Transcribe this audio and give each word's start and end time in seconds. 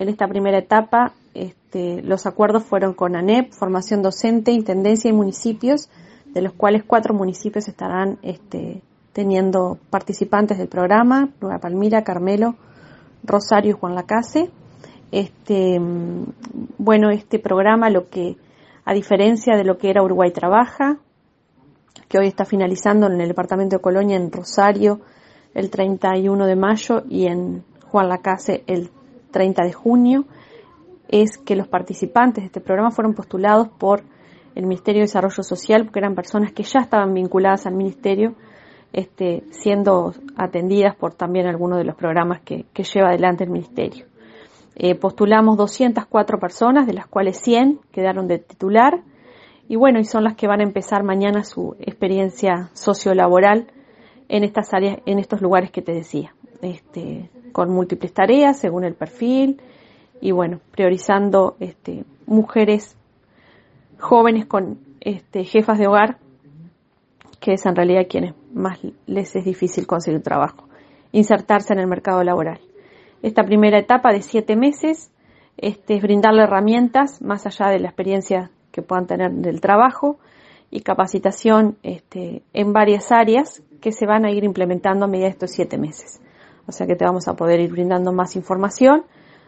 En 0.00 0.08
esta 0.08 0.26
primera 0.26 0.56
etapa, 0.56 1.12
este, 1.34 2.00
los 2.00 2.24
acuerdos 2.24 2.64
fueron 2.64 2.94
con 2.94 3.16
ANEP, 3.16 3.52
Formación 3.52 4.00
Docente, 4.00 4.50
Intendencia 4.50 5.10
y 5.10 5.12
municipios, 5.12 5.90
de 6.24 6.40
los 6.40 6.54
cuales 6.54 6.84
cuatro 6.86 7.12
municipios 7.12 7.68
estarán 7.68 8.18
este, 8.22 8.80
teniendo 9.12 9.76
participantes 9.90 10.56
del 10.56 10.68
programa, 10.68 11.28
Nueva 11.42 11.58
Palmira, 11.58 12.02
Carmelo, 12.02 12.54
Rosario 13.24 13.72
y 13.72 13.78
Juan 13.78 13.94
Lacase. 13.94 14.50
Este, 15.12 15.78
bueno, 16.78 17.10
este 17.10 17.38
programa, 17.38 17.90
lo 17.90 18.08
que, 18.08 18.38
a 18.86 18.94
diferencia 18.94 19.54
de 19.54 19.64
lo 19.64 19.76
que 19.76 19.90
era 19.90 20.02
Uruguay 20.02 20.30
Trabaja, 20.30 20.96
que 22.08 22.16
hoy 22.16 22.26
está 22.26 22.46
finalizando 22.46 23.06
en 23.06 23.20
el 23.20 23.28
departamento 23.28 23.76
de 23.76 23.82
Colonia, 23.82 24.16
en 24.16 24.32
Rosario, 24.32 25.02
el 25.52 25.68
31 25.68 26.46
de 26.46 26.56
mayo 26.56 27.02
y 27.06 27.26
en 27.26 27.64
Juan 27.90 28.08
Lacase 28.08 28.64
el 28.66 28.88
30 29.30 29.64
de 29.64 29.72
junio, 29.72 30.24
es 31.08 31.38
que 31.38 31.56
los 31.56 31.66
participantes 31.66 32.42
de 32.42 32.46
este 32.46 32.60
programa 32.60 32.90
fueron 32.90 33.14
postulados 33.14 33.68
por 33.68 34.02
el 34.54 34.66
Ministerio 34.66 35.00
de 35.00 35.06
Desarrollo 35.06 35.42
Social, 35.42 35.84
porque 35.84 36.00
eran 36.00 36.14
personas 36.14 36.52
que 36.52 36.62
ya 36.62 36.80
estaban 36.80 37.14
vinculadas 37.14 37.66
al 37.66 37.74
Ministerio, 37.74 38.34
este, 38.92 39.44
siendo 39.50 40.14
atendidas 40.36 40.96
por 40.96 41.14
también 41.14 41.46
algunos 41.46 41.78
de 41.78 41.84
los 41.84 41.96
programas 41.96 42.40
que, 42.40 42.66
lleva 42.74 43.08
adelante 43.08 43.44
el 43.44 43.50
Ministerio. 43.50 44.06
Eh, 44.76 44.94
postulamos 44.94 45.56
204 45.56 46.38
personas, 46.38 46.86
de 46.86 46.94
las 46.94 47.06
cuales 47.06 47.40
100 47.40 47.80
quedaron 47.92 48.28
de 48.28 48.38
titular, 48.38 49.02
y 49.68 49.76
bueno, 49.76 50.00
y 50.00 50.04
son 50.04 50.24
las 50.24 50.34
que 50.34 50.48
van 50.48 50.60
a 50.60 50.64
empezar 50.64 51.04
mañana 51.04 51.44
su 51.44 51.76
experiencia 51.78 52.70
sociolaboral 52.72 53.68
en 54.28 54.42
estas 54.42 54.72
áreas, 54.74 54.98
en 55.06 55.18
estos 55.18 55.40
lugares 55.40 55.70
que 55.70 55.82
te 55.82 55.92
decía, 55.92 56.34
este, 56.60 57.30
con 57.50 57.70
múltiples 57.70 58.12
tareas 58.12 58.58
según 58.58 58.84
el 58.84 58.94
perfil, 58.94 59.60
y 60.20 60.32
bueno, 60.32 60.60
priorizando 60.70 61.56
este, 61.60 62.04
mujeres 62.26 62.96
jóvenes 63.98 64.46
con 64.46 64.78
este, 65.00 65.44
jefas 65.44 65.78
de 65.78 65.86
hogar, 65.86 66.18
que 67.40 67.54
es 67.54 67.64
en 67.64 67.74
realidad 67.74 68.06
quienes 68.08 68.34
más 68.52 68.78
les 69.06 69.34
es 69.34 69.44
difícil 69.44 69.86
conseguir 69.86 70.22
trabajo, 70.22 70.68
insertarse 71.12 71.72
en 71.72 71.80
el 71.80 71.86
mercado 71.86 72.22
laboral. 72.22 72.60
Esta 73.22 73.44
primera 73.44 73.78
etapa 73.78 74.12
de 74.12 74.22
siete 74.22 74.56
meses 74.56 75.10
este, 75.56 75.96
es 75.96 76.02
brindarle 76.02 76.42
herramientas 76.42 77.22
más 77.22 77.46
allá 77.46 77.68
de 77.68 77.80
la 77.80 77.88
experiencia 77.88 78.50
que 78.72 78.82
puedan 78.82 79.06
tener 79.06 79.30
del 79.32 79.60
trabajo 79.60 80.18
y 80.70 80.80
capacitación 80.80 81.76
este, 81.82 82.42
en 82.52 82.72
varias 82.72 83.10
áreas 83.10 83.62
que 83.80 83.92
se 83.92 84.06
van 84.06 84.24
a 84.24 84.30
ir 84.30 84.44
implementando 84.44 85.06
a 85.06 85.08
medida 85.08 85.26
de 85.26 85.32
estos 85.32 85.50
siete 85.50 85.78
meses. 85.78 86.20
O 86.66 86.72
sea 86.72 86.86
que 86.86 86.96
te 86.96 87.04
vamos 87.04 87.28
a 87.28 87.34
poder 87.34 87.60
ir 87.60 87.70
brindando 87.70 88.12
más 88.12 88.36
información 88.36 89.04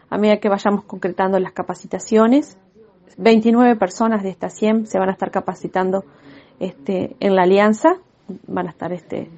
a 0.09 0.17
medida 0.17 0.37
que 0.37 0.49
vayamos 0.49 0.83
concretando 0.83 1.39
las 1.39 1.53
capacitaciones. 1.53 2.57
29 3.17 3.75
personas 3.77 4.23
de 4.23 4.29
estas 4.29 4.53
100 4.53 4.85
se 4.85 4.99
van 4.99 5.09
a 5.09 5.13
estar 5.13 5.31
capacitando 5.31 6.03
este, 6.59 7.15
en 7.19 7.35
la 7.35 7.43
alianza, 7.43 7.95
van 8.47 8.67
a 8.67 8.69
estar 8.69 8.93
este, 8.93 9.29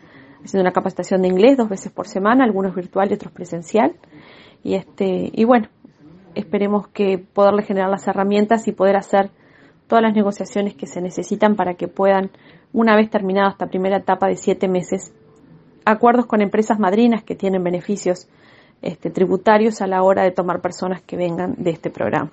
haciendo 0.43 0.61
una 0.61 0.73
capacitación 0.73 1.21
de 1.21 1.29
inglés 1.29 1.57
dos 1.57 1.69
veces 1.69 1.91
por 1.91 2.07
semana, 2.07 2.43
algunos 2.43 2.75
virtual 2.75 3.09
y 3.09 3.13
otros 3.13 3.31
presencial. 3.31 3.95
Y, 4.63 4.75
este, 4.75 5.31
y 5.33 5.43
bueno, 5.45 5.67
esperemos 6.35 6.87
que 6.89 7.17
poderle 7.17 7.63
generar 7.63 7.89
las 7.89 8.07
herramientas 8.07 8.67
y 8.67 8.71
poder 8.71 8.97
hacer 8.97 9.31
todas 9.87 10.03
las 10.03 10.13
negociaciones 10.13 10.75
que 10.75 10.87
se 10.87 11.01
necesitan 11.01 11.55
para 11.55 11.75
que 11.75 11.87
puedan, 11.87 12.31
una 12.73 12.95
vez 12.95 13.09
terminada 13.09 13.49
esta 13.49 13.67
primera 13.67 13.97
etapa 13.97 14.27
de 14.27 14.35
siete 14.35 14.67
meses, 14.67 15.13
acuerdos 15.85 16.25
con 16.25 16.41
empresas 16.41 16.79
madrinas 16.79 17.23
que 17.23 17.35
tienen 17.35 17.63
beneficios 17.63 18.27
este, 18.81 19.09
tributarios 19.09 19.81
a 19.81 19.87
la 19.87 20.03
hora 20.03 20.23
de 20.23 20.31
tomar 20.31 20.61
personas 20.61 21.01
que 21.01 21.15
vengan 21.15 21.55
de 21.57 21.69
este 21.69 21.89
programa. 21.89 22.31